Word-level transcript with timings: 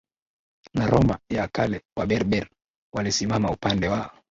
na 0.73 0.85
Roma 0.89 1.19
ya 1.29 1.47
Kale 1.47 1.81
Waberber 1.97 2.49
walisimama 2.95 3.51
upande 3.51 3.87
wa 3.87 4.11